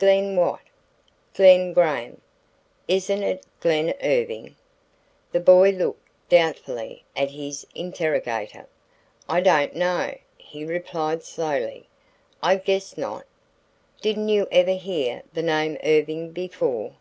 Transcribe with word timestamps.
"Glen 0.00 0.34
what?" 0.34 0.58
"Glen 1.32 1.72
Graham." 1.72 2.20
"Isn't 2.88 3.22
it 3.22 3.46
Glen 3.60 3.94
Irving?" 4.02 4.56
The 5.30 5.38
boy 5.38 5.70
looked 5.70 6.08
doubtfully 6.28 7.04
at 7.14 7.30
his 7.30 7.64
interrogator. 7.72 8.66
"I 9.28 9.40
don't 9.40 9.76
know," 9.76 10.16
he 10.36 10.64
replied 10.64 11.22
slowly. 11.22 11.86
"I 12.42 12.56
guess 12.56 12.98
not." 12.98 13.26
"Didn't 14.00 14.28
you 14.28 14.48
ever 14.50 14.72
hear 14.72 15.22
the 15.32 15.42
name 15.42 15.78
Irving 15.84 16.32
before?" 16.32 16.94